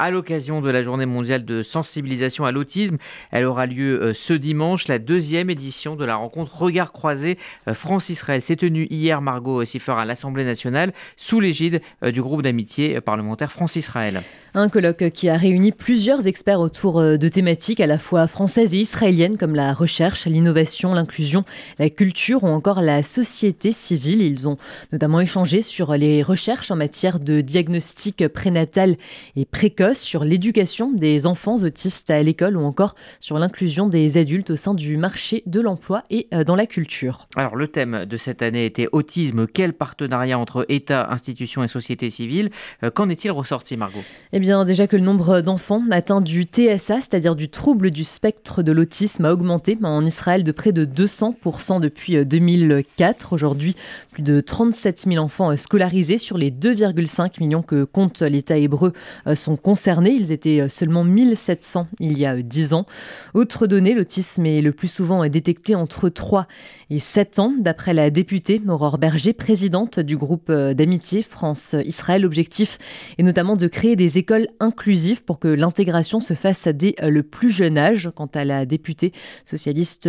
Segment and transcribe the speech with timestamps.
[0.00, 2.98] à l'occasion de la journée mondiale de sensibilisation à l'autisme.
[3.32, 7.36] Elle aura lieu euh, ce dimanche, la deuxième édition de la rencontre Regard croisé
[7.66, 8.40] euh, France-Israël.
[8.40, 13.50] C'est tenu hier, Margot Siffer, à l'Assemblée nationale, sous l'égide euh, du groupe d'amitié parlementaire
[13.50, 14.22] France-Israël.
[14.54, 18.78] Un colloque qui a réuni plusieurs experts autour de thématiques à la fois françaises et
[18.78, 21.44] israéliennes comme la recherche, l'innovation, l'inclusion,
[21.78, 24.22] la culture ou encore la société civile.
[24.22, 24.56] Ils ont
[24.92, 28.96] notamment échangé sur les recherches en matière de diagnostic prénatal
[29.36, 34.50] et précoce sur l'éducation des enfants autistes à l'école ou encore sur l'inclusion des adultes
[34.50, 37.28] au sein du marché de l'emploi et euh, dans la culture.
[37.36, 39.46] Alors le thème de cette année était autisme.
[39.46, 42.50] Quel partenariat entre État, institutions et société civile
[42.82, 44.02] euh, Qu'en est-il ressorti, Margot?
[44.32, 48.62] Eh bien déjà que le nombre d'enfants atteints du TSA, c'est-à-dire du trouble du spectre
[48.62, 53.32] de l'autisme, a augmenté en Israël de près de 200% depuis 2004.
[53.32, 53.76] Euh, Aujourd'hui,
[54.18, 58.92] de 37 000 enfants scolarisés sur les 2,5 millions que compte l'État hébreu
[59.34, 60.10] sont concernés.
[60.10, 62.86] Ils étaient euh, seulement 1700 il y a 10 euh, ans.
[63.34, 66.46] Autre donnée, l'autisme est le plus souvent détecté entre 3
[66.90, 72.22] et 7 ans, d'après la députée Aurore Berger, présidente du groupe euh, d'amitié France-Israël.
[72.22, 72.78] L'objectif
[73.18, 77.50] est notamment de créer des écoles inclusives pour que l'intégration se fasse dès le plus
[77.50, 78.10] jeune âge.
[78.14, 79.12] Quant à la députée
[79.44, 80.08] socialiste,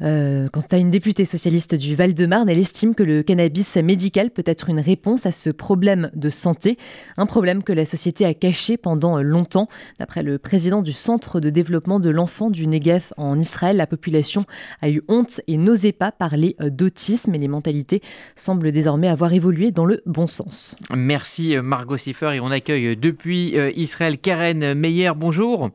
[0.00, 4.70] quant à une députée socialiste du Val-de-Marne, elle estime que le cannabis médical peut être
[4.70, 6.78] une réponse à ce problème de santé,
[7.16, 9.68] un problème que la société a caché pendant longtemps.
[9.98, 14.44] D'après le président du Centre de développement de l'enfant du Negev en Israël, la population
[14.82, 18.02] a eu honte et n'osait pas parler d'autisme et les mentalités
[18.36, 20.76] semblent désormais avoir évolué dans le bon sens.
[20.94, 25.10] Merci Margot Siffer et on accueille depuis euh, Israël Karen Meyer.
[25.16, 25.70] Bonjour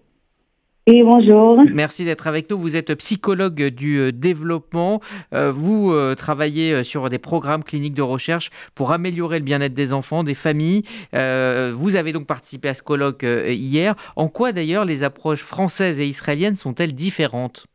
[1.03, 1.61] bonjour.
[1.73, 2.57] Merci d'être avec nous.
[2.57, 4.99] Vous êtes psychologue du euh, développement.
[5.33, 9.93] Euh, vous euh, travaillez sur des programmes cliniques de recherche pour améliorer le bien-être des
[9.93, 10.83] enfants, des familles.
[11.13, 13.95] Vous avez donc participé à ce colloque hier.
[14.15, 17.65] En quoi d'ailleurs les approches françaises et israéliennes sont-elles différentes?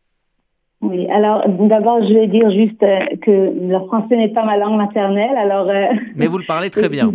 [0.81, 2.81] Oui, alors d'abord, je vais dire juste
[3.23, 5.37] que le français n'est pas ma langue maternelle.
[5.37, 5.71] Alors,
[6.17, 7.11] Mais vous le parlez très bien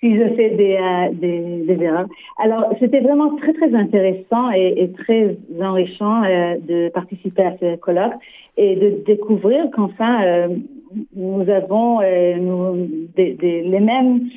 [0.00, 2.06] si je fais des, euh, des, des, erreurs.
[2.38, 8.14] Alors, c'était vraiment très, très intéressant et, très enrichant euh, de participer à ce colloque
[8.56, 10.48] et de découvrir qu'enfin, euh,
[11.14, 14.28] nous avons des, des, les mêmes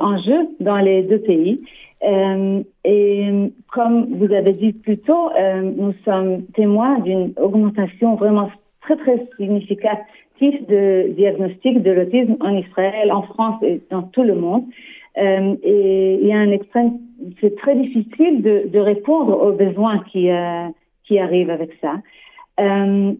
[0.00, 1.62] enjeux dans les deux pays.
[2.02, 5.30] et comme vous avez dit plus tôt,
[5.62, 8.50] nous sommes témoins d'une augmentation vraiment
[8.80, 14.34] très, très significative de diagnostic de l'autisme en Israël, en France et dans tout le
[14.34, 14.64] monde.
[15.18, 16.98] Euh, et il y a un extrême,
[17.40, 20.68] c'est très difficile de, répondre aux besoins qui, euh,
[21.18, 21.94] arrivent avec ça.
[22.60, 23.12] Euh,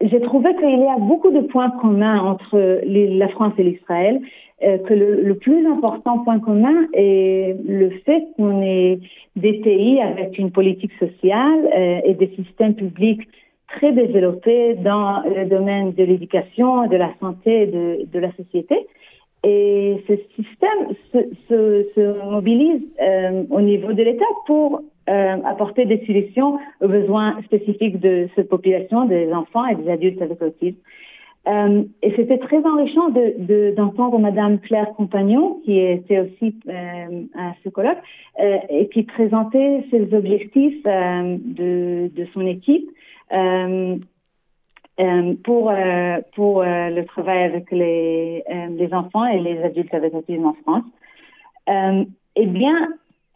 [0.00, 4.20] j'ai trouvé qu'il y a beaucoup de points communs entre la France et l'Israël,
[4.60, 8.98] que le, plus important point commun est le fait qu'on est
[9.36, 13.28] des pays avec une politique sociale et des systèmes publics
[13.68, 18.86] très développés dans le domaine de l'éducation, de la santé de, de la société.
[19.42, 21.18] Et ce système se,
[21.48, 27.40] se, se mobilise euh, au niveau de l'État pour euh, apporter des solutions aux besoins
[27.44, 30.76] spécifiques de cette population, des enfants et des adultes avec autisme.
[31.48, 37.54] Euh, et c'était très enrichant d'entendre de, Madame Claire Compagnon, qui était aussi euh, à
[37.64, 37.96] ce colloque,
[38.38, 42.90] euh, et qui présentait ses objectifs euh, de, de, son équipe.
[45.00, 48.44] Euh, pour euh, euh, le travail avec les,
[48.92, 50.84] enfants et les adultes avec autisme en France.
[52.36, 52.88] eh bien,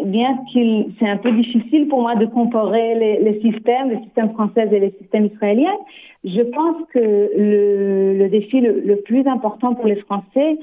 [0.05, 4.33] bien qu'il c'est un peu difficile pour moi de comparer les, les, systèmes, les systèmes
[4.33, 5.79] français et les systèmes israéliens,
[6.25, 10.59] je pense que le, le défi le, le, plus important pour les Français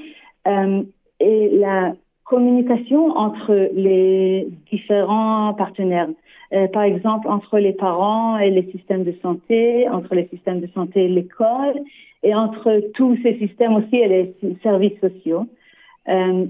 [0.46, 6.10] est la communication entre les différents partenaires.
[6.52, 10.68] Euh, par exemple, entre les parents et les systèmes de santé, entre les systèmes de
[10.68, 11.80] santé et l'école,
[12.22, 15.46] et entre tous ces systèmes aussi et les services sociaux.
[16.08, 16.46] Euh,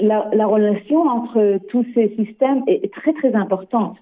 [0.00, 3.96] la, la, relation entre tous ces systèmes est très, très importante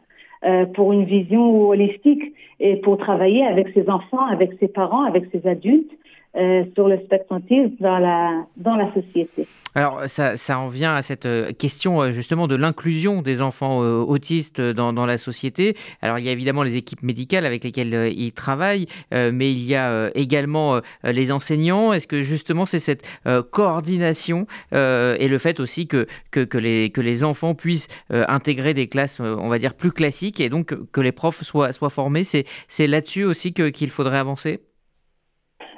[0.45, 5.25] euh, pour une vision holistique et pour travailler avec ses enfants, avec ses parents, avec
[5.33, 5.93] ses adultes
[6.37, 9.47] euh, sur le spectre autisme dans la, dans la société.
[9.77, 13.79] Alors, ça, ça en vient à cette euh, question euh, justement de l'inclusion des enfants
[13.79, 15.77] autistes dans, dans, la société.
[16.03, 19.77] Alors, il y a évidemment les équipes médicales avec lesquelles ils travaillent, mais il y
[19.77, 21.93] a également les enseignants.
[21.93, 23.05] Est-ce que justement c'est cette
[23.51, 29.21] coordination et le fait aussi que, que, les, que les enfants puissent intégrer des classes,
[29.21, 33.25] on va dire, plus classiques et donc que les profs soient, soient formés, c'est là-dessus
[33.25, 34.61] aussi qu'il faudrait avancer?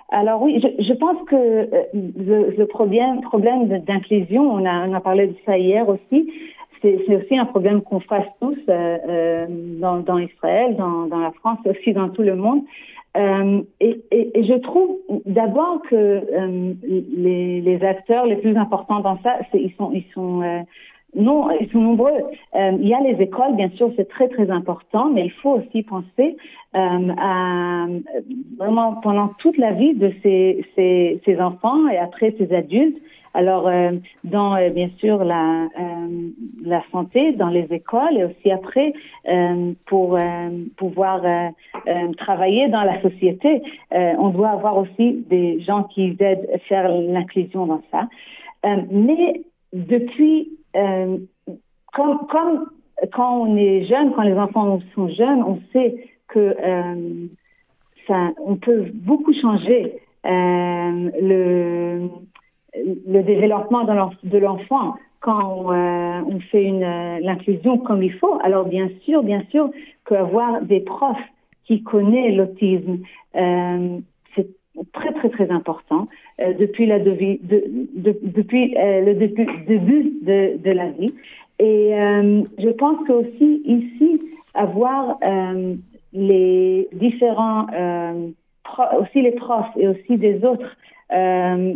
[0.09, 4.95] Alors oui, je, je pense que euh, le, le, problème, problème d'inclusion, on a, on
[4.95, 6.33] a parlé de ça hier aussi,
[6.83, 11.93] c'est aussi un problème qu'on fasse tous dans, dans, Israël, dans, dans, la France, aussi
[11.93, 12.63] dans tout le monde.
[13.17, 16.23] Et, et, et, je trouve d'abord que
[16.85, 20.43] les, les, acteurs les plus importants dans ça, ils sont, ils sont
[21.17, 22.13] non, ils sont nombreux.
[22.55, 25.53] Euh, il y a les écoles, bien sûr, c'est très très important, mais il faut
[25.53, 26.37] aussi penser
[26.77, 27.87] euh, à
[28.59, 32.99] vraiment pendant toute la vie de ces, ces, enfants et après ces adultes.
[33.33, 33.93] Alors, euh,
[34.25, 35.69] dans bien sûr la,
[36.65, 38.93] la santé, dans les écoles et aussi après
[39.87, 40.19] pour
[40.77, 41.23] pouvoir
[42.17, 47.67] travailler dans la société, on doit avoir aussi des gens qui aident à faire l'inclusion
[47.67, 48.09] dans ça.
[48.91, 49.43] mais
[49.75, 51.19] depuis euh,
[51.93, 52.27] comme,
[53.13, 57.27] quand on est jeune, quand les enfants sont jeunes, on sait que euh,
[58.61, 62.09] peut beaucoup changer euh, le,
[63.23, 66.71] développement de l'enfant quand on fait
[67.23, 68.39] l'inclusion comme il faut.
[68.45, 69.71] Alors bien sûr, bien sûr,
[70.07, 71.17] qu'avoir des profs
[71.65, 72.99] qui connaissent l'autisme,
[74.93, 76.09] très très très important
[76.41, 81.15] euh, depuis la de, de, depuis euh, le début, de, la vie.
[81.59, 84.21] Et euh, je pense que aussi ici
[84.55, 85.19] avoir
[86.13, 87.67] les différents
[88.99, 90.77] aussi les profs et aussi des autres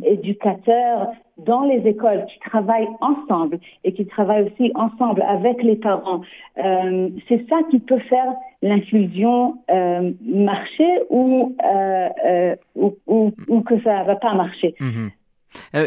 [0.05, 1.09] éducateurs
[1.45, 6.23] dans les écoles qui travaillent ensemble et qui travaillent aussi ensemble avec les parents,
[6.59, 8.33] euh, c'est ça qui peut faire
[8.63, 14.75] l'inclusion euh, marcher ou, euh, ou, ou, ou, que ça va pas marcher.
[14.81, 15.09] Mmh.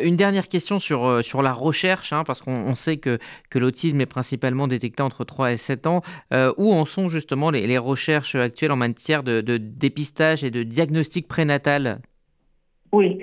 [0.03, 3.19] une dernière question sur, sur la recherche, hein, parce qu'on sait que,
[3.49, 6.01] que l'autisme est principalement détecté entre 3 et 7 ans.
[6.57, 10.63] où en sont justement les, les, recherches actuelles en matière de, de dépistage et de
[10.63, 11.99] diagnostic prénatal?
[12.91, 13.19] Oui,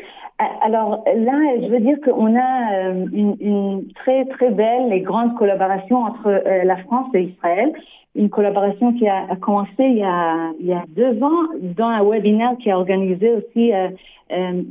[0.63, 5.37] alors là, je veux dire qu'on a euh, une, une, très très belle et grande
[5.37, 7.73] collaboration entre euh, la France et Israël.
[8.17, 12.03] Une collaboration qui a, commencé il y a, il y a deux ans dans un
[12.03, 13.89] webinaire qui a organisé aussi euh,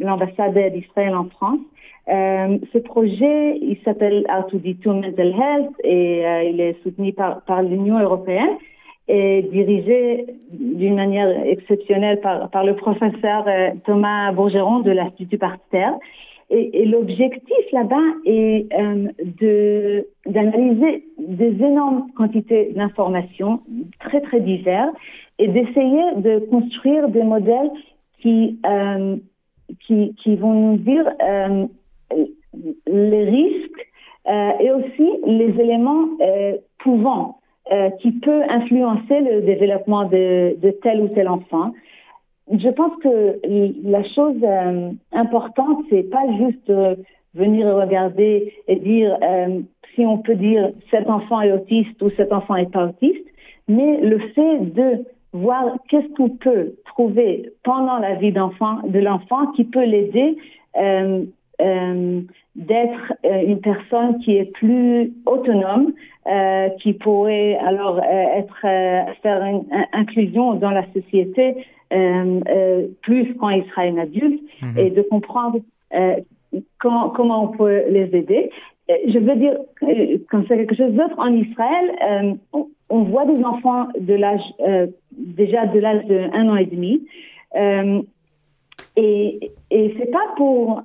[0.02, 1.60] l'ambassade d'Israël en France.
[2.08, 4.60] ce projet, il s'appelle How to
[4.94, 8.58] Mental Health et il est soutenu par, par l'Union européenne
[9.10, 16.00] est dirigé d'une manière exceptionnelle par, le professeur euh, Thomas Bourgeron de l'Institut Pasteur.
[16.52, 23.62] Et, l'objectif là-bas est euh, d'analyser des énormes quantités d'informations
[24.00, 24.96] très très diverses
[25.38, 27.70] et d'essayer de construire des modèles
[28.20, 29.18] qui euh,
[29.86, 31.68] qui, qui vont nous dire euh,
[32.88, 33.86] les risques
[34.62, 36.08] et aussi les éléments
[36.80, 37.39] pouvant
[37.72, 41.72] euh, qui peut influencer le développement de, tel ou tel enfant.
[42.52, 43.40] Je pense que
[43.84, 46.96] la chose euh, importante, c'est pas juste euh,
[47.36, 49.60] venir regarder et dire euh,
[49.94, 53.26] si on peut dire cet enfant est autiste ou cet enfant est pas autiste,
[53.68, 59.52] mais le fait de voir qu'est-ce qu'on peut trouver pendant la vie d'enfant de l'enfant
[59.52, 60.38] qui peut l'aider
[61.62, 62.22] euh,
[62.56, 65.94] d'être euh, une personne qui est plus autonome,
[66.28, 68.62] euh, qui pourrait alors être
[69.22, 71.56] faire une, inclusion dans la société
[73.02, 74.78] plus quand il sera un adulte mmh.
[74.78, 75.60] et de comprendre
[76.80, 78.52] comment comment on peut les aider.
[78.90, 79.58] Je veux dire
[80.30, 84.42] comme ça quelque chose d'autre en Israël, on, on, voit des enfants de l'âge
[85.12, 87.02] déjà de l'âge de un an et demi
[89.00, 90.84] et, et c'est pas pour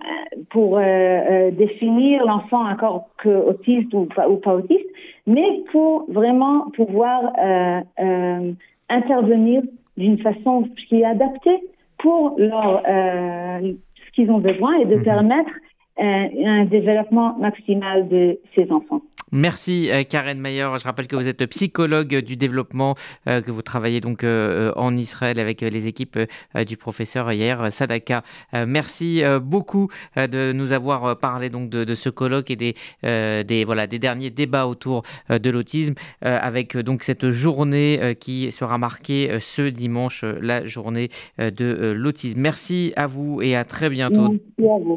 [0.50, 4.86] pour euh, euh, définir l'enfant encore que autiste ou pas, ou pas autiste,
[5.26, 8.52] mais pour vraiment pouvoir euh, euh
[8.90, 9.62] intervenir
[9.96, 11.58] d'une façon qui est adaptée
[11.98, 15.02] pour leur ce qu'ils ont besoin et de mmh.
[15.04, 15.50] permettre
[15.96, 19.00] un développement maximal de ces enfants.
[19.34, 20.68] Merci euh, Karen Mayer.
[20.78, 22.94] Je rappelle que vous êtes psychologue du développement,
[23.28, 26.20] euh, que vous travaillez donc euh, en Israël avec les équipes
[26.68, 28.22] du professeur hier Sadaka.
[28.52, 33.98] Merci beaucoup de nous avoir parlé donc de, ce colloque et des, des voilà des
[33.98, 40.64] derniers débats autour de l'autisme avec donc cette journée qui sera marquée ce dimanche, la
[40.64, 42.40] journée de l'autisme.
[42.40, 44.36] Merci à vous et à très bientôt.